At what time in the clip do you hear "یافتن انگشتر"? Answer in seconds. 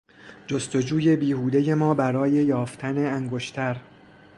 2.31-3.77